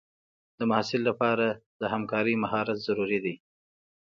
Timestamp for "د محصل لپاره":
0.57-1.45